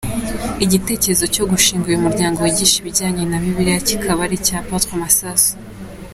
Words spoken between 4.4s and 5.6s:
Apôtre Masasu.